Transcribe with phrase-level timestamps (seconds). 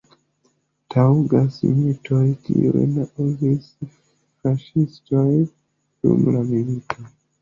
[0.93, 7.07] Taŭgas mitoj, kiujn uzis faŝistoj dum la milito.